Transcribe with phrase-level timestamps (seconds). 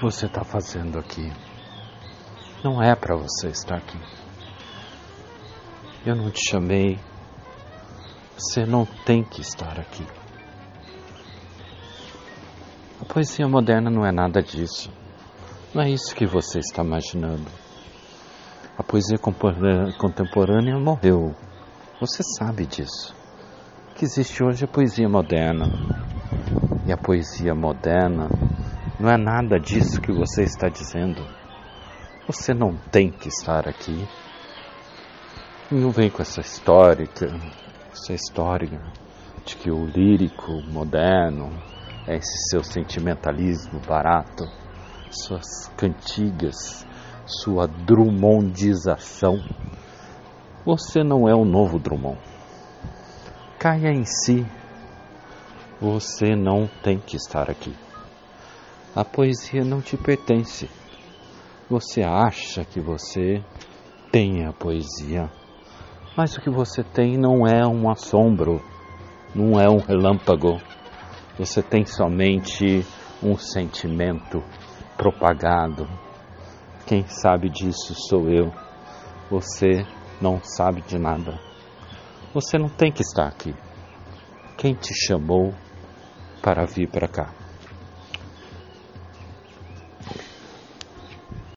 [0.00, 1.30] você está fazendo aqui?
[2.64, 3.98] Não é para você estar aqui.
[6.06, 6.98] Eu não te chamei.
[8.36, 10.06] Você não tem que estar aqui.
[13.00, 14.90] A poesia moderna não é nada disso.
[15.74, 17.46] Não é isso que você está imaginando.
[18.78, 21.34] A poesia contemporânea morreu.
[22.00, 23.14] Você sabe disso.
[23.90, 25.66] O que existe hoje é poesia moderna.
[26.86, 28.28] E a poesia moderna
[29.00, 31.26] não é nada disso que você está dizendo.
[32.26, 34.06] Você não tem que estar aqui.
[35.70, 37.08] Não vem com essa história,
[37.90, 38.78] essa história
[39.42, 41.50] de que o lírico moderno
[42.06, 44.44] é esse seu sentimentalismo barato,
[45.10, 46.86] suas cantigas,
[47.24, 49.42] sua Drummondização.
[50.66, 52.18] Você não é o novo Drummond.
[53.58, 54.46] Caia em si.
[55.80, 57.74] Você não tem que estar aqui.
[58.94, 60.68] A poesia não te pertence.
[61.68, 63.42] Você acha que você
[64.10, 65.30] tem a poesia
[66.16, 68.60] mas o que você tem não é um assombro,
[69.34, 70.60] não é um relâmpago.
[71.38, 72.84] Você tem somente
[73.22, 74.42] um sentimento
[74.96, 75.88] propagado.
[76.86, 78.52] Quem sabe disso sou eu.
[79.30, 79.86] Você
[80.20, 81.38] não sabe de nada.
[82.34, 83.54] Você não tem que estar aqui.
[84.58, 85.54] Quem te chamou
[86.42, 87.39] para vir para cá?